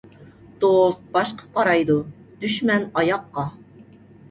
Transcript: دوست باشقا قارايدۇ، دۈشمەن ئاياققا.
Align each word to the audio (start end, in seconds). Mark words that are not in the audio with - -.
دوست 0.63 1.03
باشقا 1.17 1.43
قارايدۇ، 1.59 1.99
دۈشمەن 2.41 2.91
ئاياققا. 2.95 3.49